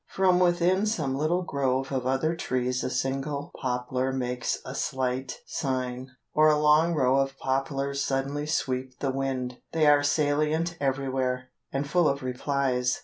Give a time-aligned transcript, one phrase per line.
[0.07, 6.09] From within some little grove of other trees a single poplar makes a slight sign;
[6.33, 9.57] or a long row of poplars suddenly sweep the wind.
[9.73, 12.99] They are salient everywhere, and full of replies.